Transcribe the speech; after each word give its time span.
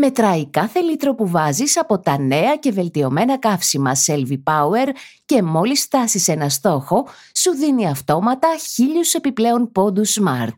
Μετράει 0.00 0.46
κάθε 0.50 0.80
λίτρο 0.80 1.14
που 1.14 1.28
βάζεις 1.28 1.78
από 1.78 1.98
τα 1.98 2.18
νέα 2.18 2.56
και 2.56 2.72
βελτιωμένα 2.72 3.38
καύσιμα 3.38 3.92
Selvi 4.06 4.42
Power 4.44 4.88
και 5.24 5.42
μόλις 5.42 5.82
φτάσεις 5.82 6.28
ένα 6.28 6.48
στόχο, 6.48 7.06
σου 7.34 7.50
δίνει 7.50 7.88
αυτόματα 7.88 8.48
χίλιους 8.72 9.14
επιπλέον 9.14 9.72
πόντους 9.72 10.18
Smart. 10.20 10.56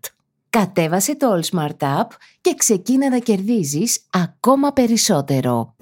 Κατέβασε 0.50 1.16
το 1.16 1.26
All 1.34 1.56
Smart 1.56 2.00
App 2.00 2.06
και 2.40 2.54
ξεκίνα 2.56 3.08
να 3.08 3.18
κερδίζεις 3.18 4.00
ακόμα 4.10 4.72
περισσότερο. 4.72 5.74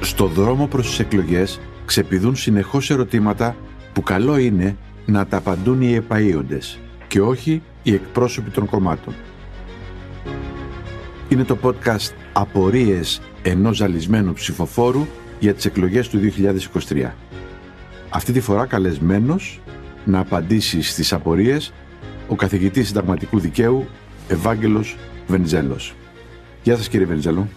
Στο 0.00 0.26
δρόμο 0.26 0.66
προς 0.66 0.86
τις 0.86 0.98
εκλογές 0.98 1.60
ξεπηδούν 1.84 2.36
συνεχώς 2.36 2.90
ερωτήματα 2.90 3.56
που 3.92 4.02
καλό 4.02 4.36
είναι 4.36 4.76
να 5.06 5.26
τα 5.26 5.36
απαντούν 5.36 5.82
οι 5.82 6.02
επαΐοντες 6.08 6.78
και 7.08 7.20
όχι 7.20 7.62
οι 7.82 7.94
εκπρόσωποι 7.94 8.50
των 8.50 8.66
κομμάτων. 8.66 9.14
Είναι 11.28 11.44
το 11.44 11.58
podcast 11.62 12.10
«Απορίες 12.32 13.20
ενός 13.42 13.76
ζαλισμένου 13.76 14.32
ψηφοφόρου» 14.32 15.06
για 15.40 15.54
τις 15.54 15.64
εκλογές 15.64 16.08
του 16.08 16.18
2023. 16.88 17.10
Αυτή 18.10 18.32
τη 18.32 18.40
φορά 18.40 18.66
καλεσμένος 18.66 19.60
να 20.04 20.18
απαντήσει 20.18 20.82
στις 20.82 21.12
απορίες 21.12 21.72
ο 22.28 22.34
καθηγητής 22.34 22.86
συνταγματικού 22.86 23.38
δικαίου 23.38 23.88
Ευάγγελος 24.28 24.96
Βενιζέλος. 25.26 25.94
Γεια 26.62 26.76
σας 26.76 26.88
κύριε 26.88 27.06
Βενιζέλο. 27.06 27.48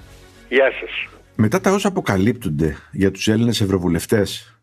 Γεια 0.49 0.71
σας. 0.79 1.19
Μετά 1.35 1.61
τα 1.61 1.71
όσα 1.71 1.88
αποκαλύπτονται 1.88 2.75
για 2.91 3.11
τους 3.11 3.27
Έλληνες 3.27 3.61
ευρωβουλευτές, 3.61 4.59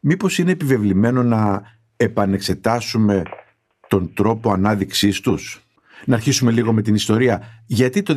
μήπως 0.00 0.38
είναι 0.38 0.50
επιβεβλημένο 0.50 1.22
να 1.22 1.62
επανεξετάσουμε 2.00 3.22
τον 3.88 4.12
τρόπο 4.14 4.50
ανάδειξής 4.50 5.20
τους. 5.20 5.60
Να 6.04 6.14
αρχίσουμε 6.14 6.50
λίγο 6.52 6.72
με 6.72 6.82
την 6.82 6.94
ιστορία. 6.94 7.64
Γιατί 7.66 8.02
το 8.02 8.14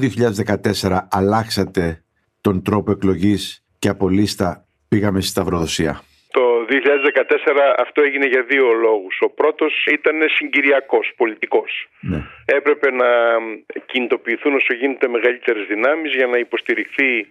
2014 0.81 1.07
αλλάξατε 1.11 2.03
τον 2.41 2.63
τρόπο 2.63 2.91
εκλογής 2.91 3.65
και 3.79 3.89
από 3.89 4.09
λίστα 4.09 4.65
πήγαμε 4.89 5.19
στη 5.21 5.29
Σταυροδοσία; 5.29 6.01
Το 6.31 6.43
2014 6.69 7.75
αυτό 7.85 8.01
έγινε 8.01 8.27
για 8.27 8.43
δύο 8.43 8.67
λόγους. 8.73 9.15
Ο 9.21 9.29
πρώτος 9.29 9.85
ήταν 9.91 10.17
συγκυριακός, 10.37 11.13
πολιτικός. 11.17 11.71
Ναι. 11.99 12.21
Έπρεπε 12.45 12.91
να 12.91 13.09
κινητοποιηθούν 13.85 14.53
όσο 14.55 14.73
γίνεται 14.73 15.07
μεγαλύτερες 15.07 15.65
δυνάμεις 15.67 16.11
για 16.13 16.27
να 16.27 16.37
υποστηριχθεί 16.37 17.27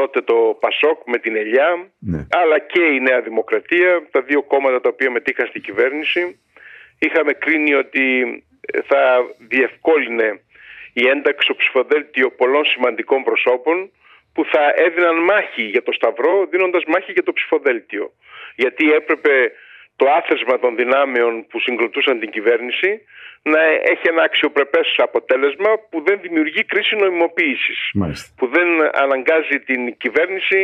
τότε 0.00 0.20
το 0.22 0.38
Πασόκ 0.60 0.98
με 1.06 1.18
την 1.18 1.36
Ελιά, 1.36 1.68
ναι. 1.98 2.26
αλλά 2.30 2.58
και 2.58 2.82
η 2.96 3.00
Νέα 3.00 3.20
Δημοκρατία, 3.20 3.90
τα 4.10 4.20
δύο 4.22 4.42
κόμματα 4.42 4.80
τα 4.80 4.88
οποία 4.92 5.10
μετήχαν 5.10 5.46
στην 5.46 5.62
κυβέρνηση. 5.62 6.40
Είχαμε 6.98 7.32
κρίνει 7.32 7.74
ότι 7.74 8.04
θα 8.90 9.02
διευκόλυνε 9.48 10.40
η 10.92 11.02
ένταξη 11.14 11.42
στο 11.46 11.54
ψηφοδέλτιο 11.54 12.30
πολλών 12.30 12.64
σημαντικών 12.64 13.22
προσώπων 13.22 13.90
που 14.34 14.44
θα 14.52 14.64
έδιναν 14.74 15.16
μάχη 15.30 15.62
για 15.62 15.82
το 15.82 15.92
Σταυρό 15.92 16.46
δίνοντας 16.50 16.84
μάχη 16.86 17.12
για 17.12 17.22
το 17.22 17.32
ψηφοδέλτιο. 17.32 18.12
Γιατί 18.56 18.92
έπρεπε 18.92 19.52
το 20.00 20.06
άθεσμα 20.18 20.58
των 20.58 20.76
δυνάμεων 20.76 21.46
που 21.48 21.60
συγκροτούσαν 21.60 22.18
την 22.20 22.30
κυβέρνηση 22.30 22.90
να 23.42 23.60
έχει 23.92 24.04
ένα 24.12 24.22
αξιοπρεπές 24.22 24.94
αποτέλεσμα 24.96 25.70
που 25.90 26.02
δεν 26.06 26.18
δημιουργεί 26.20 26.64
κρίση 26.64 26.96
νομιμοποίηση. 26.96 27.74
Που 28.36 28.46
δεν 28.46 28.68
αναγκάζει 29.04 29.58
την 29.68 29.96
κυβέρνηση 29.96 30.60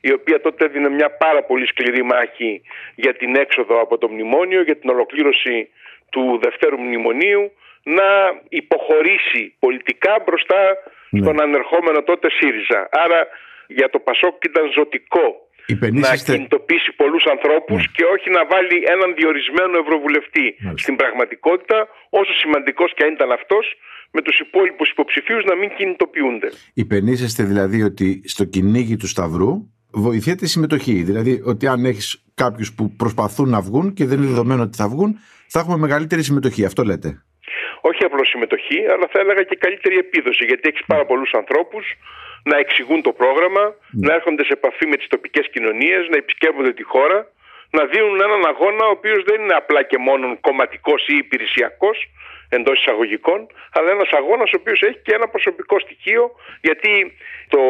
η 0.00 0.12
οποία 0.12 0.40
τότε 0.40 0.64
έδινε 0.64 0.88
μια 0.88 1.10
πάρα 1.10 1.42
πολύ 1.42 1.66
σκληρή 1.66 2.02
μάχη 2.02 2.62
για 2.94 3.14
την 3.14 3.36
έξοδο 3.36 3.80
από 3.80 3.98
το 3.98 4.08
μνημόνιο, 4.08 4.62
για 4.62 4.76
την 4.76 4.90
ολοκλήρωση 4.90 5.68
του 6.10 6.40
δευτέρου 6.42 6.80
μνημονίου, 6.80 7.52
να 7.82 8.08
υποχωρήσει 8.48 9.54
πολιτικά 9.58 10.22
μπροστά 10.24 10.76
ναι. 11.10 11.20
στον 11.20 11.40
ανερχόμενο 11.40 12.02
τότε 12.02 12.30
ΣΥΡΙΖΑ. 12.30 12.88
Άρα 12.90 13.26
για 13.66 13.88
το 13.90 13.98
Πασόκ 13.98 14.44
ήταν 14.44 14.72
ζωτικό 14.72 15.47
να 16.04 16.16
κινητοποιήσει 16.16 16.90
πολλούς 17.00 17.24
ανθρώπους 17.34 17.80
ναι. 17.80 17.92
και 17.96 18.04
όχι 18.14 18.28
να 18.36 18.42
βάλει 18.52 18.76
έναν 18.94 19.08
διορισμένο 19.18 19.74
ευρωβουλευτή 19.82 20.46
στην 20.82 20.94
πραγματικότητα 21.00 21.78
όσο 22.20 22.32
σημαντικός 22.42 22.88
και 22.96 23.02
αν 23.04 23.10
ήταν 23.12 23.30
αυτός 23.38 23.64
με 24.10 24.20
τους 24.22 24.38
υπόλοιπους 24.38 24.90
υποψηφίους 24.90 25.44
να 25.44 25.54
μην 25.56 25.68
κινητοποιούνται. 25.76 26.48
Υπενήσεστε 26.74 27.42
δηλαδή 27.42 27.82
ότι 27.82 28.22
στο 28.24 28.44
κυνήγι 28.44 28.96
του 28.96 29.08
Σταυρού 29.08 29.50
βοηθιέται 29.90 30.44
η 30.44 30.48
συμμετοχή. 30.48 31.02
Δηλαδή 31.02 31.42
ότι 31.44 31.66
αν 31.66 31.84
έχεις 31.84 32.24
κάποιους 32.34 32.74
που 32.74 32.96
προσπαθούν 32.96 33.48
να 33.48 33.60
βγουν 33.60 33.92
και 33.92 34.04
δεν 34.06 34.18
είναι 34.18 34.26
δεδομένο 34.26 34.62
ότι 34.62 34.76
θα 34.76 34.88
βγουν 34.88 35.18
θα 35.48 35.60
έχουμε 35.60 35.76
μεγαλύτερη 35.76 36.22
συμμετοχή. 36.22 36.64
Αυτό 36.64 36.84
λέτε 36.84 37.22
όχι 37.80 38.04
απλώς 38.04 38.28
συμμετοχή, 38.28 38.86
αλλά 38.92 39.06
θα 39.12 39.20
έλεγα 39.20 39.42
και 39.42 39.56
καλύτερη 39.56 39.96
επίδοση. 39.98 40.44
Γιατί 40.44 40.68
έχεις 40.68 40.84
πάρα 40.86 41.04
πολλούς 41.04 41.32
ανθρώπους 41.34 41.84
να 42.42 42.56
εξηγούν 42.58 43.02
το 43.02 43.12
πρόγραμμα, 43.12 43.64
ναι. 43.90 44.06
να 44.06 44.14
έρχονται 44.14 44.44
σε 44.44 44.52
επαφή 44.52 44.86
με 44.86 44.96
τις 44.96 45.08
τοπικές 45.08 45.46
κοινωνίες, 45.52 46.08
να 46.08 46.16
επισκέπτονται 46.16 46.72
τη 46.72 46.82
χώρα, 46.82 47.18
να 47.70 47.84
δίνουν 47.84 48.20
έναν 48.20 48.46
αγώνα 48.46 48.84
ο 48.86 48.90
οποίος 48.90 49.24
δεν 49.24 49.40
είναι 49.42 49.54
απλά 49.54 49.82
και 49.82 49.98
μόνο 49.98 50.38
κομματικός 50.40 51.06
ή 51.06 51.16
υπηρεσιακός 51.16 52.08
εντός 52.48 52.80
εισαγωγικών, 52.80 53.46
αλλά 53.72 53.90
ένας 53.90 54.10
αγώνας 54.10 54.50
ο 54.52 54.56
οποίος 54.60 54.82
έχει 54.82 54.98
και 55.02 55.14
ένα 55.14 55.28
προσωπικό 55.28 55.78
στοιχείο, 55.78 56.30
γιατί 56.60 57.16
το 57.48 57.60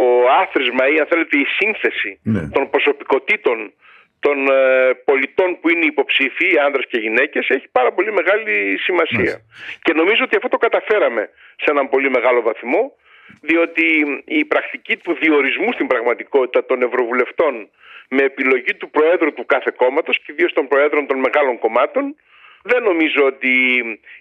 άθροισμα 0.43 0.89
ή 0.89 0.99
αν 0.99 1.07
θέλετε 1.07 1.39
η 1.39 1.47
σύνθεση 1.59 2.21
ναι. 2.23 2.49
των 2.49 2.71
προσωπικότητων 2.71 3.73
των 4.21 4.49
ε, 4.49 4.95
πολιτών 5.05 5.61
που 5.61 5.69
είναι 5.69 5.85
υποψήφοι, 5.85 6.59
άνδρες 6.65 6.85
και 6.89 6.99
γυναίκες, 6.99 7.49
έχει 7.49 7.69
πάρα 7.73 7.93
πολύ 7.93 8.13
μεγάλη 8.13 8.79
σημασία. 8.79 9.41
Και 9.83 9.93
νομίζω 9.93 10.25
ότι 10.25 10.37
αυτό 10.37 10.49
το 10.49 10.57
καταφέραμε 10.57 11.31
σε 11.57 11.71
έναν 11.71 11.89
πολύ 11.89 12.11
μεγάλο 12.11 12.43
βαθμό, 12.43 12.93
διότι 13.41 13.85
η 14.25 14.45
πρακτική 14.45 14.97
του 14.97 15.17
διορισμού 15.21 15.73
στην 15.73 15.87
πραγματικότητα 15.87 16.67
των 16.67 16.83
ευρωβουλευτών 16.83 17.69
με 18.09 18.23
επιλογή 18.23 18.75
του 18.75 18.91
Προέδρου 18.91 19.33
του 19.33 19.47
κάθε 19.47 19.73
κόμματος 19.77 20.19
και 20.19 20.33
ιδίως 20.33 20.53
των 20.53 20.69
Προέδρων 20.69 21.07
των 21.07 21.19
μεγάλων 21.19 21.59
κομμάτων 21.59 22.17
δεν 22.63 22.83
νομίζω 22.83 23.25
ότι 23.25 23.55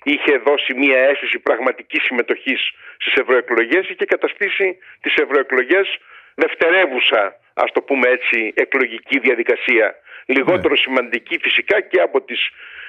είχε 0.04 0.38
δώσει 0.38 0.74
μια 0.74 0.98
αίσθηση 0.98 1.40
πραγματικής 1.40 2.04
συμμετοχής 2.04 2.72
στις 2.98 3.14
ευρωεκλογές 3.14 3.94
και 3.98 4.06
καταστήσει 4.06 4.78
τις 5.02 5.16
ευρωεκλογές 5.16 5.98
δευτερεύουσα, 6.36 7.36
ας 7.64 7.72
το 7.72 7.82
πούμε 7.82 8.10
έτσι, 8.10 8.54
εκλογική 8.56 9.20
διαδικασία. 9.20 9.96
Λιγότερο 10.26 10.76
ναι. 10.76 10.84
σημαντική 10.86 11.38
φυσικά 11.42 11.82
και 11.82 12.00
από 12.02 12.22
τις 12.22 12.42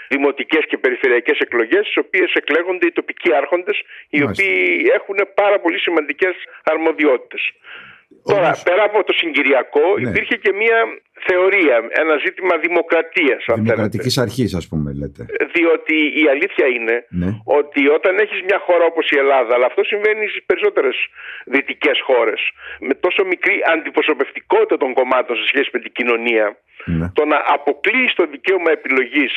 δημοτικές 0.08 0.64
και 0.68 0.78
περιφερειακές 0.78 1.38
εκλογές 1.38 1.84
στις 1.86 1.96
οποίες 1.96 2.32
εκλέγονται 2.32 2.86
οι 2.86 2.92
τοπικοί 2.92 3.34
άρχοντες 3.34 3.82
οι 4.08 4.22
οποίοι 4.22 4.90
έχουν 4.94 5.18
πάρα 5.34 5.60
πολύ 5.60 5.78
σημαντικές 5.78 6.34
αρμοδιότητες. 6.62 7.42
Τώρα, 8.24 8.50
πέρα 8.64 8.82
από 8.90 9.04
το 9.04 9.12
συγκυριακό, 9.12 9.86
ναι. 9.98 10.08
υπήρχε 10.08 10.36
και 10.36 10.52
μια 10.52 10.78
θεωρία, 11.28 11.76
ένα 12.02 12.14
ζήτημα 12.24 12.54
δημοκρατίας. 12.66 13.44
Δημοκρατικής 13.54 14.18
αρχής, 14.18 14.54
ας 14.54 14.68
πούμε, 14.68 14.92
λέτε. 15.00 15.26
Διότι 15.54 15.96
η 16.22 16.24
αλήθεια 16.34 16.66
είναι 16.76 16.96
ναι. 17.08 17.30
ότι 17.44 17.88
όταν 17.88 18.18
έχεις 18.18 18.40
μια 18.48 18.58
χώρα 18.66 18.84
όπως 18.84 19.10
η 19.10 19.16
Ελλάδα, 19.18 19.54
αλλά 19.54 19.66
αυτό 19.66 19.82
συμβαίνει 19.84 20.26
στις 20.28 20.44
περισσότερες 20.46 20.96
δυτικές 21.44 22.00
χώρες, 22.08 22.40
με 22.80 22.94
τόσο 22.94 23.24
μικρή 23.24 23.56
αντιπροσωπευτικότητα 23.72 24.76
των 24.76 24.94
κομμάτων 24.94 25.36
σε 25.36 25.46
σχέση 25.46 25.68
με 25.72 25.78
την 25.84 25.92
κοινωνία, 25.92 26.56
ναι. 26.84 27.06
το 27.14 27.24
να 27.24 27.38
αποκλείεις 27.56 28.14
το 28.14 28.24
δικαίωμα 28.26 28.70
επιλογής 28.70 29.32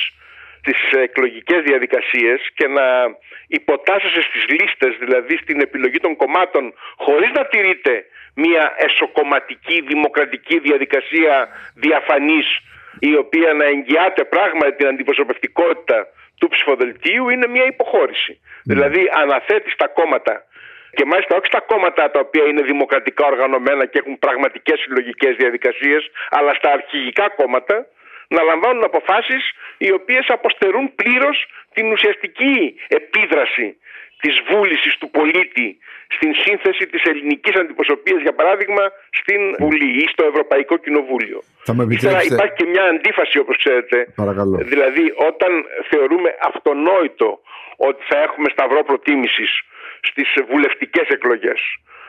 τις 0.64 0.80
εκλογικές 1.08 1.62
διαδικασίες 1.64 2.40
και 2.54 2.68
να 2.68 2.86
υποτάσσεσαι 3.48 4.22
στις 4.22 4.44
λίστες, 4.58 4.92
δηλαδή 5.04 5.38
στην 5.38 5.62
επιλογή 5.62 6.00
των 6.06 6.16
κομμάτων 6.16 6.74
χωρίς 6.98 7.32
να 7.38 7.46
τηρείται 7.46 8.06
μια 8.36 8.74
εσωκομματική 8.78 9.82
δημοκρατική 9.82 10.60
διαδικασία 10.60 11.48
διαφανής 11.76 12.48
η 13.00 13.16
οποία 13.16 13.54
να 13.54 13.66
εγγυάται 13.66 14.24
πράγματι 14.24 14.76
την 14.76 14.88
αντιπροσωπευτικότητα 14.88 16.08
του 16.40 16.48
ψηφοδελτίου 16.48 17.30
είναι 17.30 17.48
μια 17.48 17.66
υποχώρηση. 17.66 18.42
Ναι. 18.64 18.74
Δηλαδή 18.74 19.10
αναθέτεις 19.14 19.76
τα 19.76 19.88
κόμματα 19.88 20.46
και 20.98 21.06
μάλιστα 21.06 21.36
όχι 21.36 21.46
στα 21.46 21.62
κόμματα 21.62 22.12
τα 22.12 22.20
οποία 22.20 22.44
είναι 22.46 22.62
δημοκρατικά 22.62 23.26
οργανωμένα 23.26 23.86
και 23.86 24.00
έχουν 24.00 24.20
πραγματικές 24.20 24.80
συλλογικές 24.80 25.36
διαδικασίες 25.36 26.12
αλλά 26.30 26.54
στα 26.54 26.72
αρχηγικά 26.72 27.30
κόμματα 27.30 27.86
να 28.28 28.42
λαμβάνουν 28.44 28.84
αποφάσεις 28.84 29.44
οι 29.78 29.92
οποίες 29.92 30.26
αποστερούν 30.28 30.96
πλήρως 30.96 31.46
την 31.74 31.92
ουσιαστική 31.92 32.76
επίδραση 32.88 33.78
της 34.22 34.36
βούλησης 34.50 34.98
του 35.00 35.10
πολίτη 35.10 35.68
στην 36.16 36.32
σύνθεση 36.44 36.84
της 36.88 37.04
ελληνικής 37.04 37.56
αντιπροσωπείας 37.56 38.22
για 38.22 38.34
παράδειγμα 38.34 38.84
στην 39.20 39.42
Βουλή 39.60 39.90
ή 40.04 40.06
στο 40.14 40.24
Ευρωπαϊκό 40.32 40.78
Κοινοβούλιο. 40.78 41.40
Θα 41.64 41.74
με 41.74 41.84
υπάρχει 42.32 42.56
και 42.60 42.68
μια 42.74 42.84
αντίφαση 42.84 43.38
όπως 43.40 43.58
ξέρετε. 43.58 43.98
Παρακαλώ. 44.16 44.58
Δηλαδή 44.58 45.06
όταν 45.30 45.52
θεωρούμε 45.90 46.30
αυτονόητο 46.52 47.30
ότι 47.76 48.02
θα 48.10 48.18
έχουμε 48.26 48.48
σταυρό 48.56 48.84
προτίμησης 48.84 49.52
στις 50.02 50.28
βουλευτικές 50.50 51.08
εκλογές 51.08 51.60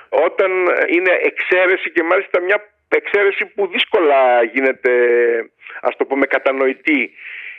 όταν 0.08 0.50
είναι 0.94 1.12
εξαίρεση 1.30 1.90
και 1.90 2.02
μάλιστα 2.02 2.40
μια 2.40 2.58
εξαίρεση 2.88 3.46
που 3.54 3.66
δύσκολα 3.66 4.42
γίνεται 4.52 4.92
ας 5.80 5.96
το 5.96 6.04
πούμε 6.04 6.26
κατανοητή 6.26 7.10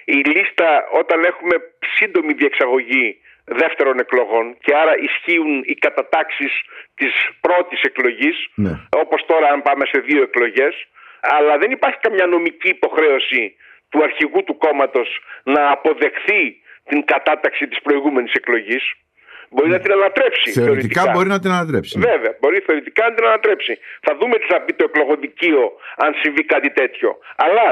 η 0.06 0.20
λίστα 0.34 0.88
όταν 0.92 1.24
έχουμε 1.24 1.56
σύντομη 1.96 2.34
διεξαγωγή 2.34 3.18
δεύτερων 3.46 4.00
εκλογών 4.00 4.58
και 4.60 4.76
άρα 4.76 4.94
ισχύουν 5.08 5.64
οι 5.66 5.74
κατατάξεις 5.74 6.52
της 6.96 7.14
πρώτης 7.42 7.82
εκλογής 7.82 8.48
ναι. 8.56 8.80
όπως 8.90 9.26
τώρα 9.26 9.48
αν 9.48 9.62
πάμε 9.62 9.86
σε 9.86 10.00
δύο 10.00 10.22
εκλογές 10.22 10.88
αλλά 11.22 11.58
δεν 11.58 11.72
υπάρχει 11.72 12.00
καμιά 12.00 12.26
νομική 12.26 12.70
υποχρέωση 12.70 13.56
του 13.90 14.04
αρχηγού 14.04 14.44
του 14.44 14.58
κόμματος 14.58 15.10
να 15.44 15.72
αποδεχθεί 15.72 16.62
την 16.90 17.06
κατάταξη 17.06 17.68
της 17.68 17.82
προηγούμενης 17.82 18.34
εκλογής 18.34 18.94
Μπορεί 19.54 19.70
να 19.70 19.80
την 19.80 19.92
ανατρέψει. 19.92 20.52
Θεωρητικά, 20.52 20.66
θεωρητικά, 20.66 21.12
μπορεί 21.14 21.30
να 21.30 21.40
την 21.40 21.52
ανατρέψει. 21.52 22.00
Βέβαια, 22.00 22.34
μπορεί 22.40 22.60
θεωρητικά 22.68 23.04
να 23.10 23.14
την 23.14 23.26
ανατρέψει. 23.26 23.74
Θα 24.06 24.12
δούμε 24.20 24.36
τι 24.38 24.46
θα 24.54 24.62
πει 24.62 24.74
το 24.74 24.84
εκλογοδικείο 24.90 25.64
αν 26.04 26.12
συμβεί 26.22 26.44
κάτι 26.54 26.70
τέτοιο. 26.72 27.10
Αλλά 27.36 27.68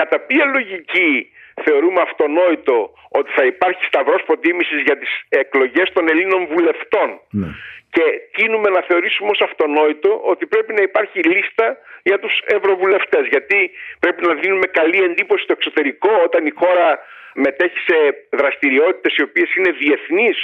κατά 0.00 0.18
ποια 0.28 0.44
λογική 0.56 1.10
θεωρούμε 1.64 2.00
αυτονόητο 2.08 2.78
ότι 3.18 3.30
θα 3.36 3.44
υπάρχει 3.52 3.84
σταυρός 3.84 4.22
προτίμησης 4.28 4.80
για 4.86 4.96
τις 4.98 5.12
εκλογές 5.28 5.88
των 5.92 6.08
Ελλήνων 6.12 6.42
βουλευτών; 6.52 7.08
Ναι. 7.30 7.48
και 7.94 8.04
τίνουμε 8.36 8.68
να 8.76 8.80
θεωρήσουμε 8.88 9.30
ως 9.30 9.40
αυτονόητο 9.48 10.10
ότι 10.32 10.44
πρέπει 10.46 10.72
να 10.78 10.82
υπάρχει 10.88 11.18
λίστα 11.32 11.66
για 12.02 12.18
τους 12.18 12.34
ευρωβουλευτές 12.56 13.24
γιατί 13.34 13.70
πρέπει 14.02 14.26
να 14.26 14.34
δίνουμε 14.34 14.66
καλή 14.80 14.98
εντύπωση 15.08 15.42
στο 15.42 15.52
εξωτερικό 15.58 16.10
όταν 16.26 16.46
η 16.46 16.52
χώρα 16.60 16.88
μετέχει 17.34 17.78
σε 17.88 17.96
δραστηριότητες 18.30 19.16
οι 19.16 19.22
οποίες 19.22 19.54
είναι 19.56 19.70
διεθνείς 19.70 20.36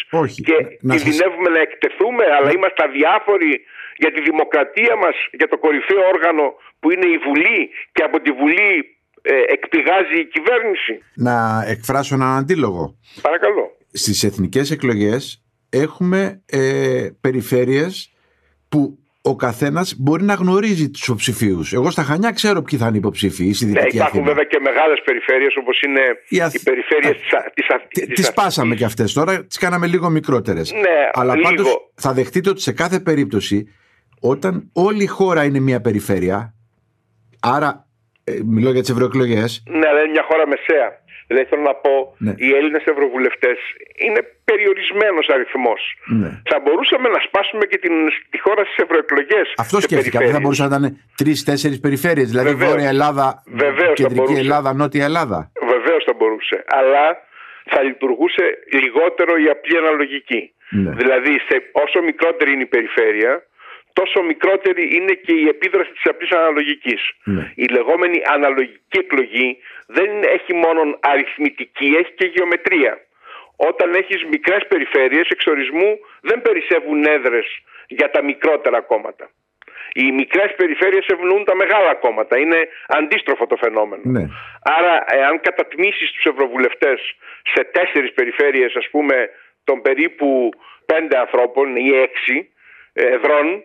και 0.47 0.57
να 0.81 0.97
κινδυνεύουμε 0.97 1.51
να 1.57 1.61
εκτεθούμε 1.61 2.25
αλλά 2.37 2.51
είμαστε 2.53 2.85
αδιάφοροι 2.89 3.65
για 3.97 4.13
τη 4.13 4.21
δημοκρατία 4.21 4.97
μας, 4.97 5.17
για 5.33 5.49
το 5.49 5.59
κορυφαίο 5.59 6.03
όργανο 6.15 6.55
που 6.81 6.91
είναι 6.91 7.07
η 7.07 7.19
Βουλή 7.27 7.71
και 7.93 8.03
από 8.03 8.21
τη 8.21 8.31
Βουλή 8.31 8.96
ε, 9.27 9.53
εκπηγάζει 9.53 10.19
η 10.21 10.25
κυβέρνηση. 10.25 11.03
Να 11.15 11.65
εκφράσω 11.67 12.15
έναν 12.15 12.37
αντίλογο. 12.37 12.99
Παρακαλώ. 13.23 13.77
Στις 13.93 14.25
εθνικές 14.25 14.71
εκλογές 14.71 15.43
έχουμε 15.71 16.43
ε, 16.47 17.09
περιφέρειες 17.21 18.13
που 18.69 18.99
ο 19.23 19.37
καθένας 19.37 19.95
μπορεί 19.99 20.23
να 20.23 20.35
γνωρίζει 20.35 20.91
τους 20.91 21.07
υποψηφίους. 21.07 21.73
Εγώ 21.73 21.91
στα 21.91 22.03
Χανιά 22.03 22.31
ξέρω 22.31 22.63
ποιοι 22.63 22.79
θα 22.79 22.87
είναι 22.87 22.97
υποψήφοι. 22.97 23.55
Ναι, 23.65 23.81
υπάρχουν 23.89 24.25
βέβαια 24.25 24.45
και 24.45 24.59
μεγάλες 24.61 25.03
περιφέρειες 25.05 25.55
όπως 25.61 25.81
είναι 25.81 26.01
οι, 26.29 26.41
αθ... 26.41 26.55
οι 26.55 26.63
περιφέρειες 26.63 27.17
της 27.55 28.15
Τις 28.15 28.33
πάσαμε 28.33 28.75
και 28.75 28.85
αυτές 28.85 29.13
τώρα, 29.13 29.47
τις 29.47 29.59
κάναμε 29.59 29.87
λίγο 29.87 30.09
μικρότερες. 30.09 30.73
Ναι, 30.73 31.11
Αλλά 31.13 31.35
πάντως 31.43 31.91
θα 31.95 32.13
δεχτείτε 32.13 32.51
ότι 32.51 32.61
σε 32.61 32.73
κάθε 32.73 33.01
περίπτωση, 33.01 33.75
όταν 34.21 34.71
όλη 34.73 35.03
η 35.03 35.07
χώρα 35.07 35.45
είναι 35.45 35.61
μια 35.61 35.81
περιφέρεια, 35.81 36.55
άρα 37.41 37.71
ε, 37.79 37.86
μιλώ 38.45 38.71
για 38.71 38.81
τις 38.81 38.91
ευρωεκλογές. 38.91 39.63
Ναι, 39.67 39.89
αλλά 39.89 40.01
είναι 40.01 40.11
μια 40.11 40.25
χώρα 40.31 40.47
μεσαία. 40.49 40.89
Δηλαδή 41.29 41.47
θέλω 41.51 41.63
να 41.63 41.75
πω, 41.75 42.15
ναι. 42.19 42.33
οι 42.37 42.49
Έλληνες 42.59 42.85
ευρωβουλευτές 42.85 43.59
είναι 44.07 44.21
περιορισμένος 44.45 45.29
αριθμός. 45.29 45.81
Ναι. 46.07 46.31
Θα 46.51 46.59
μπορούσαμε 46.63 47.09
να 47.09 47.21
σπάσουμε 47.27 47.65
και 47.71 47.79
την, 47.79 47.93
τη 48.31 48.39
χώρα 48.41 48.65
στις 48.65 48.77
ευρωεκλογές. 48.85 49.53
Αυτό 49.57 49.81
σκέφτηκα. 49.81 50.19
Δεν 50.19 50.31
θα 50.31 50.41
μπορούσαν 50.41 50.69
να 50.69 50.77
ήταν 50.77 51.01
τρει-τέσσερι 51.17 51.79
περιφέρειες. 51.79 52.29
Δηλαδή 52.31 52.49
Βεβαίως. 52.49 52.71
Βόρεια 52.71 52.89
Ελλάδα, 52.89 53.43
Βεβαίως 53.47 53.95
Κεντρική 53.95 54.33
Ελλάδα, 54.33 54.75
Νότια 54.75 55.05
Ελλάδα. 55.05 55.51
Βεβαίως 55.75 56.05
θα 56.05 56.15
μπορούσε. 56.19 56.65
Αλλά 56.67 57.05
θα 57.65 57.83
λειτουργούσε 57.83 58.45
λιγότερο 58.83 59.33
η 59.45 59.49
απλή 59.55 59.77
αναλογική. 59.77 60.51
Ναι. 60.71 60.91
Δηλαδή, 60.91 61.33
σε, 61.49 61.57
όσο 61.73 62.03
μικρότερη 62.03 62.53
είναι 62.53 62.63
η 62.63 62.67
περιφέρεια, 62.67 63.46
τόσο 63.99 64.23
μικρότερη 64.23 64.85
είναι 64.97 65.15
και 65.25 65.35
η 65.43 65.49
επίδραση 65.49 65.91
της 65.91 66.07
απλής 66.11 66.31
αναλογικής. 66.31 67.01
Ναι. 67.25 67.53
Η 67.55 67.67
λεγόμενη 67.77 68.19
αναλογική 68.37 68.99
εκλογή 69.05 69.59
δεν 69.87 70.11
έχει 70.37 70.53
μόνο 70.55 70.81
αριθμητική, 71.01 71.89
έχει 72.01 72.13
και 72.19 72.27
γεωμετρία. 72.35 72.93
Όταν 73.57 73.95
έχεις 73.95 74.25
μικρές 74.25 74.63
περιφέρειες 74.69 75.29
εξορισμού 75.29 75.99
δεν 76.21 76.43
περισσεύουν 76.43 77.05
έδρες 77.05 77.47
για 77.87 78.11
τα 78.11 78.23
μικρότερα 78.23 78.81
κόμματα. 78.81 79.31
Οι 79.93 80.13
μικρές 80.13 80.55
περιφέρειες 80.57 81.07
ευνοούν 81.07 81.45
τα 81.45 81.55
μεγάλα 81.57 81.95
κόμματα. 81.95 82.39
Είναι 82.39 82.69
αντίστροφο 82.87 83.47
το 83.47 83.57
φαινόμενο. 83.57 84.03
Ναι. 84.05 84.25
Άρα, 84.63 85.05
αν 85.29 85.41
κατατμήσεις 85.41 86.11
τους 86.13 86.25
ευρωβουλευτές 86.25 86.99
σε 87.53 87.65
τέσσερις 87.65 88.13
περιφέρειες, 88.13 88.75
ας 88.77 88.89
πούμε, 88.91 89.31
των 89.65 89.83
περίπου 89.83 90.51
πέντε 90.87 91.19
ανθρώπων 91.19 91.77
ή 91.77 91.89
έξι 92.07 92.51
εδρών, 92.93 93.65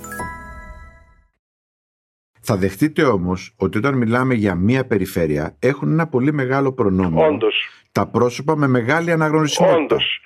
Θα 2.41 2.55
δεχτείτε 2.57 3.03
όμως 3.03 3.53
ότι 3.57 3.77
όταν 3.77 3.93
μιλάμε 3.97 4.33
για 4.33 4.55
μία 4.55 4.85
περιφέρεια 4.85 5.55
έχουν 5.59 5.91
ένα 5.91 6.07
πολύ 6.07 6.33
μεγάλο 6.33 6.73
προνόμιο. 6.73 7.25
Όντως 7.25 7.55
τα 7.91 8.07
πρόσωπα 8.07 8.55
με 8.55 8.67
μεγάλη 8.67 9.11
αναγνωρισιμότητα. 9.11 9.95
Όντως. 9.95 10.21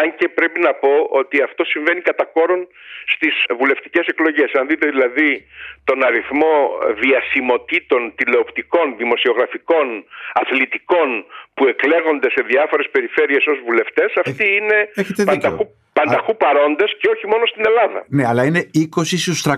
Αν 0.00 0.14
και 0.18 0.28
πρέπει 0.28 0.60
να 0.60 0.72
πω 0.74 0.92
ότι 1.20 1.42
αυτό 1.42 1.64
συμβαίνει 1.64 2.00
κατά 2.00 2.24
κόρον 2.24 2.66
στις 3.14 3.34
βουλευτικές 3.58 4.06
εκλογές. 4.06 4.52
Αν 4.60 4.66
δείτε 4.66 4.86
δηλαδή 4.94 5.46
τον 5.84 6.02
αριθμό 6.04 6.54
διασημοτήτων, 7.02 8.12
τηλεοπτικών, 8.14 8.96
δημοσιογραφικών, 8.96 9.86
αθλητικών 10.32 11.08
που 11.54 11.66
εκλέγονται 11.66 12.30
σε 12.30 12.42
διάφορες 12.50 12.88
περιφέρειες 12.90 13.46
ως 13.46 13.58
βουλευτές, 13.66 14.10
αυτοί 14.24 14.46
είναι 14.58 14.78
πανταχού, 15.24 15.66
πανταχού 15.98 16.36
παρόντες 16.36 16.96
και 17.00 17.08
όχι 17.14 17.26
μόνο 17.26 17.46
στην 17.46 17.62
Ελλάδα. 17.66 18.04
Ναι, 18.08 18.26
αλλά 18.26 18.44
είναι 18.44 18.70
20 18.74 18.86
στους 19.04 19.42
300 19.42 19.52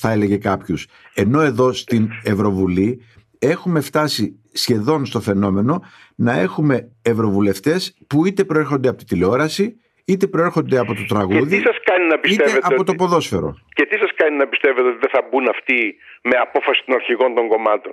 θα 0.00 0.10
έλεγε 0.10 0.36
κάποιος. 0.36 0.86
Ενώ 1.14 1.40
εδώ 1.40 1.72
στην 1.72 2.10
Ευρωβουλή 2.24 3.00
έχουμε 3.38 3.80
φτάσει 3.80 4.24
σχεδόν 4.52 5.06
στο 5.06 5.20
φαινόμενο 5.20 5.82
να 6.16 6.32
έχουμε 6.40 6.76
ευρωβουλευτές 7.02 7.96
που 8.06 8.26
είτε 8.26 8.44
προέρχονται 8.44 8.88
από 8.88 8.98
τη 8.98 9.04
τηλεόραση 9.04 9.76
είτε 10.04 10.26
προέρχονται 10.26 10.78
από 10.78 10.94
το 10.94 11.04
τραγούδι 11.08 11.60
σας 11.60 11.78
κάνει 11.84 12.06
να 12.06 12.18
είτε 12.22 12.58
από 12.62 12.84
το 12.84 12.94
ποδόσφαιρο. 12.94 13.50
Και 13.76 13.86
τι 13.86 13.96
σας 13.98 14.10
κάνει 14.14 14.36
να 14.36 14.46
πιστεύετε 14.46 14.88
ότι 14.88 14.98
δεν 15.04 15.10
θα 15.16 15.22
μπουν 15.28 15.48
αυτοί 15.48 15.96
με 16.22 16.36
απόφαση 16.46 16.82
των 16.86 16.94
αρχηγών 16.94 17.34
των 17.34 17.48
κομμάτων; 17.48 17.92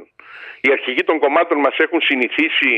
Οι 0.61 0.69
αρχηγοί 0.71 1.03
των 1.09 1.19
κομμάτων 1.19 1.57
μας 1.65 1.75
έχουν 1.77 2.01
συνηθίσει 2.01 2.73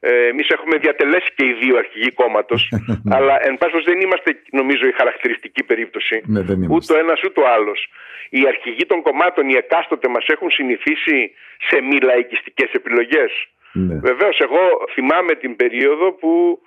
ε, 0.00 0.26
Εμείς 0.26 0.48
έχουμε 0.48 0.76
διατελέσει 0.76 1.30
και 1.34 1.44
οι 1.44 1.52
δύο 1.52 1.76
αρχηγοί 1.76 2.10
κόμματος, 2.10 2.68
αλλά 3.16 3.46
εν 3.46 3.56
πάση 3.58 3.78
δεν 3.84 4.00
είμαστε, 4.00 4.30
νομίζω, 4.50 4.86
η 4.86 4.92
χαρακτηριστική 4.92 5.62
περίπτωση. 5.62 6.22
Ναι, 6.26 6.40
ούτε 6.68 6.92
ο 6.94 6.98
ένας 6.98 7.22
ούτε 7.22 7.40
ο 7.40 7.46
άλλος. 7.56 7.88
Οι 8.30 8.46
αρχηγοί 8.46 8.86
των 8.86 9.02
κομμάτων, 9.02 9.48
οι 9.48 9.56
εκάστοτε, 9.56 10.08
μας 10.08 10.26
έχουν 10.26 10.50
συνηθίσει 10.50 11.32
σε 11.68 11.80
μη 11.80 12.00
λαϊκιστικές 12.00 12.70
επιλογές. 12.72 13.32
Ναι. 13.72 13.94
Βεβαίως, 13.94 14.38
εγώ 14.40 14.60
θυμάμαι 14.92 15.34
την 15.34 15.56
περίοδο 15.56 16.12
που 16.12 16.60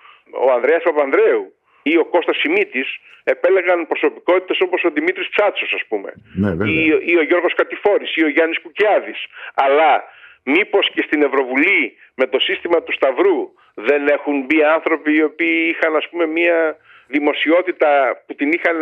ο 0.45 0.51
Ανδρέας 0.51 0.83
Παπανδρέου 0.83 1.53
ή 1.83 1.97
ο 1.97 2.05
Κώστας 2.05 2.37
Σιμίτης 2.37 2.99
επέλεγαν 3.23 3.87
προσωπικότητες 3.87 4.57
όπως 4.61 4.83
ο 4.83 4.89
Δημήτρης 4.89 5.29
Τσάτσος 5.29 5.73
ας 5.73 5.83
πούμε 5.87 6.13
ναι, 6.33 6.69
ή, 6.69 7.01
ή, 7.05 7.15
ο 7.17 7.23
Γιώργος 7.23 7.53
Κατηφόρης 7.53 8.15
ή 8.15 8.23
ο 8.23 8.29
Γιάννης 8.29 8.59
Κουκιάδης 8.61 9.25
αλλά 9.53 10.03
μήπως 10.43 10.91
και 10.93 11.03
στην 11.05 11.21
Ευρωβουλή 11.23 11.93
με 12.15 12.27
το 12.27 12.39
σύστημα 12.39 12.81
του 12.83 12.93
Σταυρού 12.93 13.37
δεν 13.73 14.07
έχουν 14.07 14.45
μπει 14.45 14.63
άνθρωποι 14.63 15.15
οι 15.15 15.23
οποίοι 15.23 15.73
είχαν 15.75 15.95
ας 15.95 16.07
πούμε 16.09 16.25
μια 16.25 16.77
δημοσιότητα 17.07 17.89
που 18.25 18.35
την 18.35 18.51
είχαν 18.51 18.77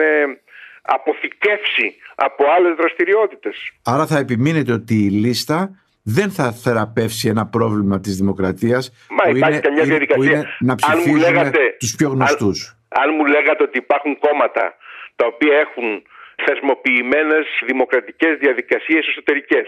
αποθηκεύσει 0.81 1.95
από 2.15 2.43
άλλες 2.55 2.75
δραστηριότητες. 2.75 3.71
Άρα 3.83 4.05
θα 4.05 4.17
επιμείνετε 4.17 4.71
ότι 4.71 4.93
η 4.93 5.09
λίστα 5.09 5.69
δεν 6.03 6.31
θα 6.31 6.51
θεραπεύσει 6.51 7.27
ένα 7.27 7.45
πρόβλημα 7.47 7.99
της 7.99 8.15
δημοκρατίας 8.17 8.91
Μα 9.09 9.23
που, 9.23 9.35
υπάρχει 9.37 9.53
είναι, 9.57 9.61
καμιά 9.67 9.83
είναι- 9.83 9.93
που 9.93 9.97
διαδικασία. 9.99 10.31
είναι 10.31 10.55
να 10.59 10.71
Αν 10.73 10.77
μου 10.95 11.01
ψηφίζουμε 11.01 11.19
λέγατε- 11.31 11.75
τους 11.79 11.95
πιο 11.95 12.09
γνωστούς. 12.09 12.75
Αν 12.89 13.13
μου 13.15 13.25
λέγατε 13.25 13.63
ότι 13.63 13.77
υπάρχουν 13.77 14.17
κόμματα 14.19 14.75
τα 15.15 15.25
οποία 15.25 15.55
έχουν 15.65 16.03
θεσμοποιημένες 16.47 17.45
δημοκρατικές 17.71 18.33
διαδικασίες 18.43 19.03
εσωτερικές 19.11 19.67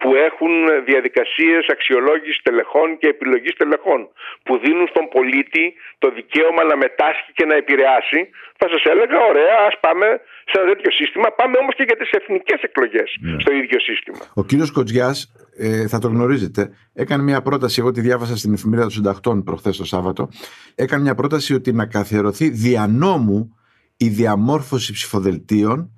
που 0.00 0.10
έχουν 0.28 0.52
διαδικασίες 0.90 1.62
αξιολόγησης 1.74 2.42
τελεχών 2.48 2.88
και 3.00 3.08
επιλογής 3.14 3.54
τελεχών 3.62 4.00
που 4.44 4.52
δίνουν 4.64 4.86
στον 4.92 5.04
πολίτη 5.14 5.64
το 5.98 6.08
δικαίωμα 6.18 6.62
να 6.70 6.76
μετάσχει 6.84 7.30
και 7.38 7.44
να 7.50 7.54
επηρεάσει 7.62 8.20
θα 8.60 8.66
σας 8.72 8.82
έλεγα 8.92 9.18
ωραία 9.30 9.56
ας 9.70 9.76
πάμε 9.84 10.06
σε 10.50 10.54
ένα 10.60 10.66
τέτοιο 10.72 10.90
σύστημα 10.90 11.26
πάμε 11.40 11.56
όμως 11.62 11.74
και 11.74 11.84
για 11.88 11.96
τις 11.96 12.10
εθνικές 12.18 12.60
εκλογές 12.68 13.08
Ναι. 13.20 13.40
στο 13.40 13.52
ίδιο 13.52 13.78
σύστημα. 13.80 14.18
Ο 14.34 14.44
κύριος 14.44 14.70
Κοτζιάς, 14.72 15.16
ε, 15.58 15.88
θα 15.88 15.98
το 15.98 16.08
γνωρίζετε, 16.08 16.62
έκανε 16.94 17.22
μια 17.22 17.42
πρόταση, 17.42 17.80
εγώ 17.80 17.90
τη 17.90 18.00
διάβασα 18.00 18.36
στην 18.36 18.52
εφημερίδα 18.52 18.82
των 18.86 18.94
συντακτών 18.96 19.42
προχθές 19.44 19.76
το 19.76 19.84
Σάββατο, 19.84 20.28
έκανε 20.74 21.02
μια 21.02 21.14
πρόταση 21.14 21.54
ότι 21.54 21.72
να 21.72 21.86
καθιερωθεί 21.86 22.48
δια 22.48 22.86
νόμου 22.86 23.56
η 23.96 24.08
διαμόρφωση 24.08 24.92
ψηφοδελτίων 24.92 25.90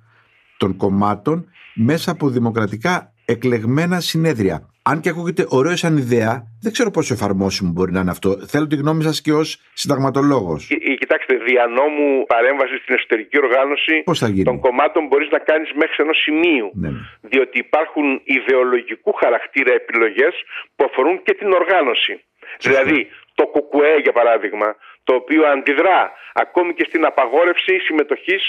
των 0.57 0.75
κομμάτων 0.77 1.49
μέσα 1.75 2.11
από 2.11 2.29
δημοκρατικά 2.29 3.13
εκλεγμένα 3.25 3.99
συνέδρια. 3.99 4.69
Αν 4.83 4.99
και 5.01 5.09
ακούγεται 5.09 5.45
ωραίο 5.49 5.75
σαν 5.75 5.97
ιδέα, 5.97 6.43
δεν 6.61 6.71
ξέρω 6.71 6.91
πόσο 6.91 7.13
εφαρμόσιμο 7.13 7.71
μπορεί 7.71 7.91
να 7.91 7.99
είναι 7.99 8.09
αυτό. 8.11 8.29
Θέλω 8.47 8.67
τη 8.67 8.75
γνώμη 8.75 9.03
σας 9.03 9.21
και 9.21 9.33
ως 9.33 9.61
συνταγματολόγος. 9.73 10.65
Κι- 10.67 10.97
Κοιτάξτε, 11.01 11.33
δια 11.47 11.65
νόμου 11.79 12.07
παρέμβαση 12.33 12.75
στην 12.83 12.95
εσωτερική 12.95 13.37
οργάνωση 13.45 13.93
Πώς 14.09 14.19
θα 14.19 14.27
γίνει; 14.33 14.43
των 14.43 14.59
κομμάτων 14.59 15.01
μπορείς 15.07 15.29
να 15.35 15.39
κάνεις 15.49 15.69
μέχρι 15.81 15.97
ενός 16.05 16.17
σημείου. 16.25 16.67
Ναι, 16.73 16.89
ναι. 16.89 16.99
Διότι 17.31 17.57
υπάρχουν 17.67 18.05
ιδεολογικού 18.37 19.11
χαρακτήρα 19.23 19.71
επιλογές 19.81 20.33
που 20.75 20.83
αφορούν 20.89 21.15
και 21.25 21.33
την 21.39 21.49
οργάνωση. 21.61 22.13
Δηλαδή, 22.67 22.99
το 23.39 23.43
ΚΚΕ 23.53 23.91
για 24.05 24.13
παράδειγμα, 24.19 24.67
το 25.07 25.13
οποίο 25.13 25.45
αντιδρά 25.53 26.11
ακόμη 26.33 26.73
και 26.73 26.85
στην 26.89 27.05
απαγόρευση 27.05 27.73
συμμετοχής 27.79 28.41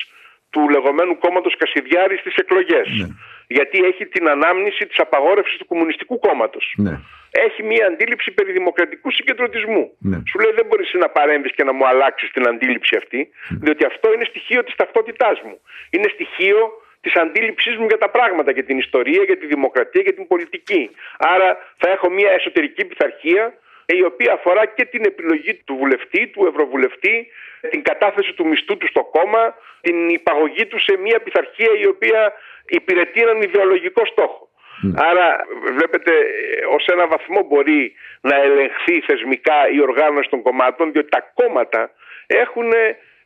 του 0.50 0.68
λεγόμενου 0.74 1.18
κόμματος 1.18 1.56
Κασιδιάρης 1.56 2.20
στις 2.20 2.34
εκλογές. 2.34 2.88
Ναι. 3.00 3.06
Γιατί 3.46 3.78
έχει 3.90 4.06
την 4.06 4.28
ανάμνηση 4.28 4.86
της 4.86 4.98
απαγόρευσης 4.98 5.56
του 5.58 5.66
Κομμουνιστικού 5.66 6.18
Κόμματος 6.18 6.74
Ναι. 6.76 6.94
έχει 7.30 7.62
μία 7.62 7.86
αντίληψη 7.86 8.30
περί 8.30 8.52
δημοκρατικού 8.52 9.10
συγκεντρωτισμού. 9.10 9.84
Ναι. 9.98 10.18
Σου 10.28 10.38
λέει 10.38 10.52
δεν 10.52 10.66
μπορείς 10.66 10.90
να 10.92 11.08
παρέμβεις 11.08 11.52
και 11.56 11.64
να 11.64 11.72
μου 11.72 11.86
αλλάξεις 11.86 12.30
την 12.30 12.48
αντίληψη 12.48 12.96
αυτή, 12.96 13.20
διότι 13.48 13.84
αυτό 13.84 14.12
είναι 14.12 14.24
στοιχείο 14.24 14.64
της 14.64 14.74
ταυτότητάς 14.74 15.36
μου. 15.44 15.60
Είναι 15.90 16.08
στοιχείο 16.14 16.58
της 17.00 17.14
αντίληψής 17.16 17.76
μου 17.76 17.86
για 17.86 17.98
τα 17.98 18.10
πράγματα, 18.10 18.50
για 18.50 18.64
την 18.64 18.78
ιστορία, 18.78 19.22
για 19.22 19.38
τη 19.38 19.46
δημοκρατία, 19.46 20.02
για 20.02 20.14
την 20.14 20.26
πολιτική. 20.26 20.90
Άρα 21.18 21.48
θα 21.76 21.90
έχω 21.90 22.10
μία 22.10 22.30
εσωτερική 22.30 22.84
πειθαρχία 22.84 23.54
η 23.95 24.04
οποία 24.04 24.33
αφορά 24.33 24.66
και 24.66 24.85
την 24.85 25.04
επιλογή 25.04 25.54
του 25.54 25.76
βουλευτή, 25.76 26.26
του 26.28 26.47
ευρωβουλευτή, 26.47 27.26
την 27.71 27.83
κατάθεση 27.83 28.33
του 28.33 28.47
μισθού 28.47 28.76
του 28.76 28.87
στο 28.87 29.04
κόμμα, 29.04 29.54
την 29.80 30.09
υπαγωγή 30.09 30.66
του 30.66 30.78
σε 30.80 30.97
μία 30.97 31.21
πειθαρχία 31.21 31.71
η 31.80 31.87
οποία 31.87 32.33
υπηρετεί 32.66 33.21
έναν 33.21 33.42
ιδεολογικό 33.42 34.07
στόχο. 34.07 34.49
Άρα 34.97 35.47
βλέπετε 35.76 36.12
ε, 36.12 36.75
ως 36.75 36.87
ένα 36.87 37.07
βαθμό 37.07 37.42
μπορεί 37.42 37.92
να 38.21 38.37
ελεγχθεί 38.37 39.00
θεσμικά 39.00 39.68
η 39.73 39.80
οργάνωση 39.80 40.28
των 40.30 40.42
κομμάτων 40.42 40.92
διότι 40.92 41.09
τα 41.09 41.33
κόμματα 41.35 41.90
έχουν 42.26 42.73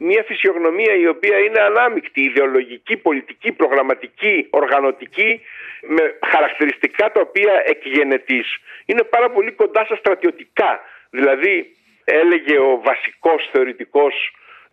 μια 0.03 0.23
φυσιογνωμία 0.23 0.95
η 0.95 1.07
οποία 1.07 1.39
είναι 1.39 1.61
ανάμεικτη, 1.61 2.21
ιδεολογική, 2.21 2.97
πολιτική, 2.97 3.53
προγραμματική, 3.53 4.47
οργανωτική 4.51 5.41
με 5.83 6.19
χαρακτηριστικά 6.27 7.13
τα 7.13 7.21
οποία 7.21 7.63
εκγενετής 7.65 8.47
είναι 8.85 9.03
πάρα 9.03 9.31
πολύ 9.31 9.53
κοντά 9.53 9.85
στα 9.85 9.97
στρατιωτικά. 9.97 10.81
Δηλαδή 11.11 11.77
έλεγε 12.05 12.59
ο 12.59 12.81
βασικός 12.85 13.49
θεωρητικός 13.53 14.15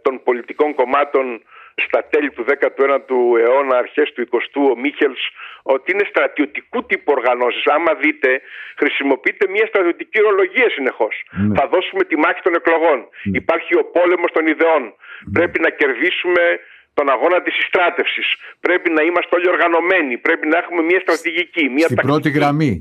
των 0.01 0.24
πολιτικών 0.24 0.74
κομμάτων 0.74 1.43
στα 1.88 2.03
τέλη 2.12 2.29
του 2.31 2.45
19ου 2.50 3.19
αιώνα, 3.43 3.77
αρχές 3.77 4.07
του 4.13 4.21
20ου, 4.31 4.62
ο 4.74 4.75
Μίχελς, 4.83 5.21
ότι 5.63 5.91
είναι 5.91 6.05
στρατιωτικού 6.09 6.86
τύπου 6.86 7.12
οργανώσεις. 7.17 7.63
Άμα 7.75 7.93
δείτε, 7.93 8.41
χρησιμοποιείται 8.77 9.45
μια 9.50 9.65
στρατιωτική 9.65 10.17
ορολογία 10.24 10.69
συνεχώς. 10.69 11.15
Θα 11.55 11.67
δώσουμε 11.67 12.03
τη 12.03 12.15
μάχη 12.17 12.41
των 12.41 12.53
εκλογών. 12.59 13.00
Υπάρχει 13.41 13.75
ο 13.77 13.83
πόλεμος 13.95 14.31
των 14.31 14.48
ιδεών. 14.48 14.83
Πρέπει 15.33 15.59
να 15.59 15.69
κερδίσουμε 15.69 16.43
τον 16.93 17.09
αγώνα 17.09 17.41
της 17.41 17.53
συστράτευσης. 17.53 18.27
Πρέπει 18.59 18.89
να 18.89 19.01
είμαστε 19.03 19.36
όλοι 19.36 19.50
οργανωμένοι. 19.50 20.17
Πρέπει 20.17 20.48
να 20.48 20.57
έχουμε 20.57 20.81
μια 20.81 21.00
στρατηγική, 21.00 21.63
μια 21.69 21.86
Στην 21.88 21.95
τακτική. 21.95 22.07
πρώτη 22.21 22.29
γραμμή. 22.39 22.71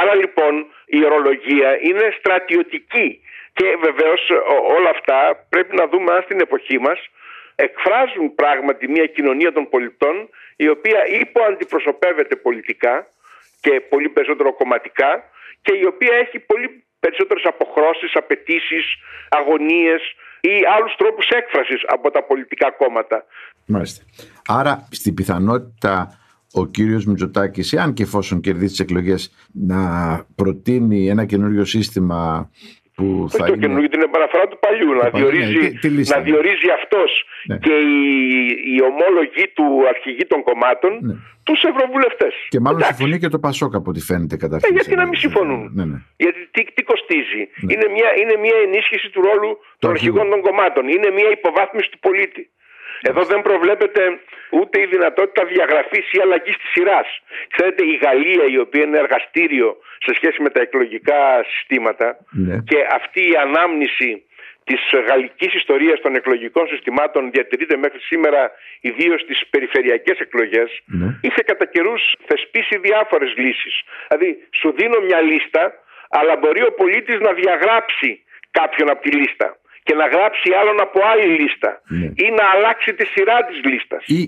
Άρα 0.00 0.14
λοιπόν 0.14 0.66
η 0.86 1.04
ορολογία 1.04 1.70
είναι 1.88 2.06
στρατιωτική 2.18 3.20
και 3.52 3.66
βεβαίως 3.86 4.30
ο- 4.30 4.74
όλα 4.76 4.90
αυτά 4.90 5.46
πρέπει 5.48 5.76
να 5.76 5.86
δούμε 5.88 6.12
αν 6.14 6.22
στην 6.22 6.40
εποχή 6.40 6.78
μας 6.78 6.98
εκφράζουν 7.54 8.34
πράγματι 8.34 8.88
μια 8.88 9.06
κοινωνία 9.06 9.52
των 9.52 9.68
πολιτών 9.68 10.28
η 10.56 10.68
οποία 10.68 11.00
υποαντιπροσωπεύεται 11.20 12.36
πολιτικά 12.36 13.06
και 13.60 13.80
πολύ 13.88 14.08
περισσότερο 14.08 14.54
κομματικά 14.54 15.10
και 15.62 15.72
η 15.82 15.84
οποία 15.84 16.14
έχει 16.16 16.38
πολύ 16.38 16.84
περισσότερες 17.00 17.44
αποχρώσεις, 17.44 18.10
απαιτήσεις, 18.14 18.84
αγωνίες 19.28 20.02
ή 20.40 20.54
άλλους 20.76 20.94
τρόπους 20.96 21.28
έκφρασης 21.28 21.80
από 21.86 22.10
τα 22.10 22.22
πολιτικά 22.22 22.70
κόμματα. 22.70 23.24
Μάλιστα. 23.66 24.04
Άρα, 24.46 24.88
στην 24.90 25.14
πιθανότητα 25.14 26.22
ο 26.52 26.66
κύριος 26.66 27.04
Μητσοτάκης, 27.04 27.72
εάν 27.72 27.92
και 27.92 28.02
εφόσον 28.02 28.40
κερδίσει 28.40 28.70
τις 28.70 28.80
εκλογές, 28.80 29.32
να 29.52 29.80
προτείνει 30.34 31.08
ένα 31.08 31.24
καινούριο 31.24 31.64
σύστημα 31.64 32.50
που 32.96 33.06
Όχι 33.26 33.36
θα 33.36 33.44
το 33.46 33.52
είναι... 33.52 33.62
καινούργιο, 33.62 33.88
την 33.94 34.02
επαναφορά 34.08 34.44
του 34.50 34.58
παλιού. 34.64 34.90
Να 34.92 34.98
παλιού, 35.10 35.26
ναι, 35.26 35.30
διορίζει, 35.32 35.58
τι- 35.70 35.78
τι 35.82 35.88
λίστα, 35.96 36.16
να 36.16 36.22
ναι. 36.22 36.28
διορίζει 36.30 36.68
αυτός 36.80 37.10
Ναι. 37.46 37.56
και 37.64 37.74
οι, 37.90 38.00
οι 38.72 38.78
ομόλογοι 38.90 39.44
του 39.56 39.66
αρχηγοί 39.92 40.24
των 40.32 40.40
κομμάτων 40.48 40.92
Ναι. 41.08 41.14
τους 41.46 41.60
ευρωβουλευτές. 41.70 42.34
Και 42.54 42.60
μάλλον 42.64 42.78
Εντάξει. 42.80 42.96
συμφωνεί 42.96 43.18
και 43.22 43.28
το 43.34 43.38
Πασόκ 43.46 43.72
από 43.80 43.88
ό,τι 43.90 44.00
φαίνεται 44.08 44.36
κατά 44.42 44.56
Ε, 44.62 44.68
γιατί 44.76 44.94
να 45.02 45.06
μην 45.08 45.18
συμφωνούν; 45.24 45.60
Ναι, 45.76 45.84
ναι. 45.90 45.98
Γιατί 46.24 46.40
τι, 46.54 46.60
τι 46.74 46.82
κοστίζει; 46.90 47.42
Είναι, 47.72 47.86
μια, 47.96 48.08
είναι 48.20 48.36
μια 48.44 48.56
ενίσχυση 48.66 49.06
του 49.14 49.20
ρόλου 49.28 49.50
των 49.78 49.90
αρχηγού. 49.90 50.18
αρχηγών 50.20 50.26
των 50.34 50.40
κομμάτων. 50.48 50.82
Είναι 50.94 51.08
μια 51.18 51.28
υποβάθμιση 51.38 51.88
του 51.92 51.98
πολίτη. 52.06 52.42
Εδώ 53.02 53.22
δεν 53.24 53.42
προβλέπεται 53.42 54.18
ούτε 54.50 54.80
η 54.80 54.86
δυνατότητα 54.86 55.44
διαγραφής 55.44 56.12
ή 56.12 56.18
αλλαγής 56.20 56.56
της 56.56 56.70
σειράς. 56.70 57.08
Ξέρετε, 57.56 57.84
η 57.86 57.94
Γαλλία, 58.02 58.44
η 58.48 58.58
οποία 58.58 58.82
είναι 58.82 58.98
εργαστήριο 58.98 59.76
σε 59.98 60.14
σχέση 60.14 60.42
με 60.42 60.50
τα 60.50 60.60
εκλογικά 60.60 61.44
συστήματα 61.48 62.16
Ναι. 62.30 62.56
και 62.66 62.86
αυτή 62.90 63.20
η 63.30 63.36
ανάμνηση 63.36 64.22
της 64.64 64.80
γαλλικής 65.08 65.54
ιστορίας 65.54 66.00
των 66.00 66.14
εκλογικών 66.14 66.66
συστημάτων 66.68 67.30
διατηρείται 67.30 67.76
μέχρι 67.76 67.98
σήμερα 68.00 68.50
ιδίως 68.80 69.20
στις 69.20 69.46
περιφερειακές 69.50 70.18
εκλογές 70.18 70.80
Ναι. 70.86 71.06
είχε 71.22 71.42
κατά 71.42 71.64
καιρούς 71.66 72.14
θεσπίσει 72.26 72.78
διάφορες 72.78 73.32
λύσεις. 73.36 73.80
Δηλαδή 74.08 74.48
σου 74.60 74.72
δίνω 74.72 75.00
μια 75.00 75.20
λίστα 75.20 75.72
αλλά 76.10 76.36
μπορεί 76.36 76.62
ο 76.62 76.72
πολίτης 76.72 77.18
να 77.20 77.32
διαγράψει 77.32 78.22
κάποιον 78.50 78.90
από 78.90 79.02
τη 79.02 79.10
λίστα 79.16 79.56
και 79.86 79.94
να 80.00 80.06
γράψει 80.14 80.48
άλλον 80.60 80.76
από 80.86 80.98
άλλη 81.12 81.26
λίστα 81.38 81.70
Ναι. 81.98 82.06
ή 82.24 82.26
να 82.38 82.44
αλλάξει 82.54 82.90
τη 82.98 83.04
σειρά 83.14 83.36
της 83.48 83.56
λίστας. 83.70 84.02
Ή 84.18 84.20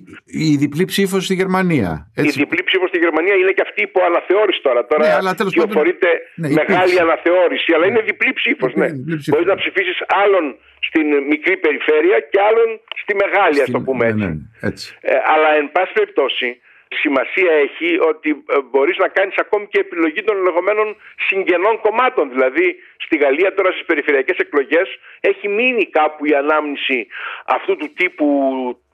η 0.46 0.56
διπλή 0.62 0.84
ψήφος 0.92 1.20
στη 1.24 1.34
Γερμανία. 1.40 1.90
Η 2.16 2.20
Έτσι. 2.20 2.38
διπλή 2.42 2.62
ψήφος 2.68 2.88
στη 2.92 2.98
Γερμανία 3.04 3.34
είναι 3.40 3.52
και 3.56 3.64
αυτή 3.68 3.80
υπό 3.88 4.00
αναθεώρηση 4.10 4.60
τώρα. 4.66 4.80
Τώρα 4.90 5.02
Ναι, 5.06 5.12
αλλά 5.18 5.30
τέλος 5.40 5.52
πάντων- 5.54 5.70
κυοφορείται 5.70 6.10
Ναι, 6.34 6.48
μεγάλη 6.60 6.90
υπήρξε. 6.94 7.02
αναθεώρηση, 7.06 7.68
αλλά 7.74 7.86
είναι 7.88 8.00
διπλή 8.10 8.32
ψήφος. 8.40 8.68
Διπλή- 8.72 8.90
Ναι. 8.90 8.96
διπλή 8.98 9.16
ψήφος. 9.20 9.32
Μπορείς 9.32 9.48
να 9.52 9.56
ψηφίσεις 9.62 9.96
άλλον 10.22 10.44
στην 10.88 11.06
μικρή 11.32 11.56
περιφέρεια 11.64 12.18
και 12.30 12.38
άλλον 12.48 12.68
στη 13.02 13.12
μεγάλη, 13.22 13.56
ας 13.64 13.70
το 13.70 13.78
Στην- 13.80 13.84
πούμε 13.88 14.04
ναι, 14.04 14.10
έτσι. 14.12 14.26
ναι, 14.26 14.68
έτσι. 14.70 14.86
Ε, 15.00 15.14
αλλά 15.32 15.48
εν 15.60 15.66
πάση 15.74 15.92
περιπτώσει 15.98 16.48
σημασία 16.98 17.52
έχει 17.52 17.98
ότι 18.00 18.30
ε, 18.30 18.60
μπορείς 18.70 18.96
να 18.96 19.08
κάνεις 19.08 19.36
ακόμη 19.38 19.66
και 19.66 19.80
επιλογή 19.80 20.22
των 20.22 20.36
λεγόμενων 20.42 20.96
συγγενών 21.26 21.80
κομμάτων. 21.80 22.30
Δηλαδή 22.30 22.76
στη 23.04 23.16
Γαλλία 23.16 23.54
τώρα 23.54 23.70
στις 23.70 23.84
περιφερειακές 23.84 24.36
εκλογές 24.38 24.88
έχει 25.20 25.48
μείνει 25.48 25.86
κάπου 25.86 26.26
η 26.26 26.34
ανάμνηση 26.34 27.06
αυτού 27.46 27.76
του 27.76 27.92
τύπου 27.96 28.26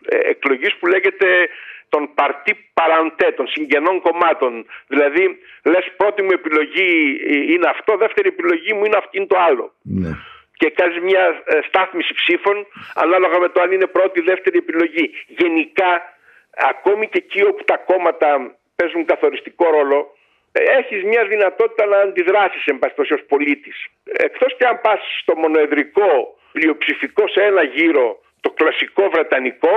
ε, 0.05 0.17
εκλογής 0.31 0.75
που 0.79 0.87
λέγεται 0.87 1.49
των 1.89 2.15
παρτί 2.15 2.53
παραντέ, 2.75 3.29
των 3.37 3.47
συγγενών 3.47 4.01
κομμάτων. 4.01 4.67
Δηλαδή 4.87 5.39
λες 5.65 5.87
πρώτη 5.97 6.23
μου 6.23 6.33
επιλογή 6.33 7.21
ε, 7.27 7.53
είναι 7.53 7.69
αυτό, 7.69 7.97
δεύτερη 7.97 8.29
επιλογή 8.29 8.73
μου 8.75 8.85
είναι 8.85 8.97
αυτή 8.97 9.17
είναι 9.17 9.27
το 9.27 9.39
άλλο 9.49 9.73
Ναι. 9.83 10.11
και 10.61 10.71
κάνεις 10.71 10.99
μια 11.03 11.43
ε, 11.45 11.59
στάθμιση 11.69 12.15
ψήφων 12.15 12.67
ανάλογα 12.95 13.39
με 13.39 13.49
το 13.49 13.61
αν 13.61 13.73
είναι 13.73 13.87
πρώτη 13.87 14.19
ή 14.21 14.23
δεύτερη 14.23 14.59
επιλογή. 14.59 15.11
Γενικά, 15.27 15.91
ακόμη 16.55 17.09
και 17.09 17.19
εκεί 17.25 17.43
όπου 17.45 17.65
τα 17.65 17.77
κόμματα 17.77 18.29
παίζουν 18.77 19.05
καθοριστικό 19.05 19.71
ρόλο, 19.71 19.99
ε, 20.53 20.63
έχεις 20.79 21.05
μια 21.05 21.25
δυνατότητα 21.25 21.87
να 21.87 21.99
αντιδράσεις 21.99 22.65
εν 22.67 22.79
πάση 22.79 22.95
περιπτώσει, 22.95 23.13
ως 23.21 23.27
πολίτης. 23.29 23.77
Εκτός 24.05 24.57
και 24.57 24.67
αν 24.67 24.81
πας 24.81 25.01
στο 25.23 25.37
μονοεδρικό 25.37 26.11
πλειοψηφικό 26.53 27.29
σε 27.29 27.43
ένα 27.43 27.63
γύρο, 27.63 28.21
το 28.41 28.51
κλασικό 28.51 29.11
βρετανικό, 29.11 29.75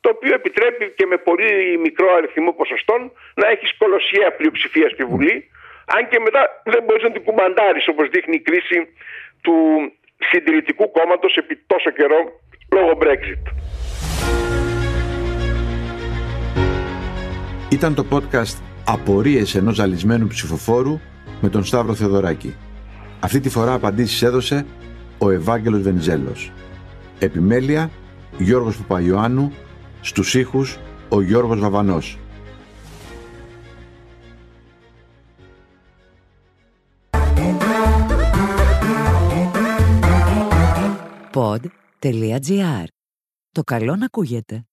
το 0.00 0.10
οποίο 0.14 0.34
επιτρέπει 0.34 0.92
και 0.96 1.06
με 1.06 1.16
πολύ 1.16 1.78
μικρό 1.78 2.14
αριθμό 2.14 2.52
ποσοστών 2.52 3.12
να 3.34 3.48
έχεις 3.48 3.76
κολοσιαία 3.76 4.32
πλειοψηφία 4.32 4.88
στη 4.88 5.04
Βουλή, 5.04 5.50
αν 5.94 6.08
και 6.08 6.18
μετά 6.20 6.62
δεν 6.64 6.82
μπορείς 6.82 7.02
να 7.02 7.10
την 7.10 7.24
κουμαντάρεις 7.24 7.88
όπως 7.88 8.08
δείχνει 8.08 8.34
η 8.34 8.40
κρίση 8.40 8.94
του 9.42 9.56
συντηρητικού 10.30 10.90
κόμματος 10.90 11.36
επί 11.36 11.56
τόσο 11.66 11.90
καιρό 11.90 12.40
λόγω 12.72 12.98
Brexit. 13.02 13.42
Ήταν 17.70 17.94
το 17.94 18.06
podcast 18.10 18.56
«Απορίες 18.84 19.54
ενός 19.54 19.74
ζαλισμένου 19.74 20.26
ψηφοφόρου» 20.26 21.00
με 21.40 21.48
τον 21.48 21.64
Σταύρο 21.64 21.94
Θεοδωράκη. 21.94 22.54
Αυτή 23.20 23.40
τη 23.40 23.48
φορά 23.48 23.72
απαντήσεις 23.72 24.22
έδωσε 24.22 24.66
ο 25.18 25.30
Ευάγγελος 25.30 25.82
Βενιζέλος. 25.82 26.52
Επιμέλεια 27.18 27.90
Γιώργος 28.38 28.76
Παπαϊωάννου, 28.76 29.52
στους 30.00 30.34
ήχους 30.34 30.78
ο 31.08 31.20
Γιώργος 31.20 31.60
Βαβανός. 31.60 32.18
Pod.gr. 41.32 42.84
Το 43.50 43.62
καλό 43.62 43.96
να 43.96 44.04
ακούγεται. 44.04 44.64